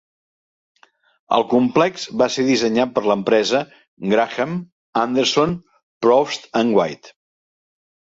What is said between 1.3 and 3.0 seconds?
El complex va ser dissenyat